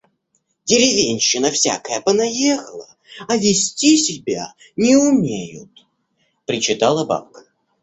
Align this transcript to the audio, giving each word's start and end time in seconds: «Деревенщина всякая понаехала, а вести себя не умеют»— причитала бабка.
«Деревенщина 0.65 1.51
всякая 1.51 2.01
понаехала, 2.01 2.87
а 3.27 3.37
вести 3.37 3.97
себя 3.97 4.55
не 4.75 4.95
умеют»— 4.95 5.69
причитала 6.47 7.05
бабка. 7.05 7.43